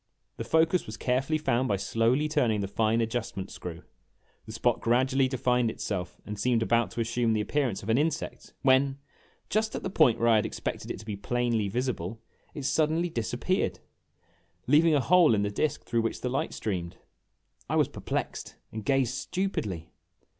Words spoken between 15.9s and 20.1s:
which the light streamed! I was perplexed, and gazed stupidly.